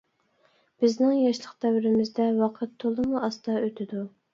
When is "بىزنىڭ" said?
0.83-1.13